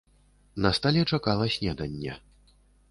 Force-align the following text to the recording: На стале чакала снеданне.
На 0.63 0.71
стале 0.77 1.03
чакала 1.11 1.45
снеданне. 1.57 2.19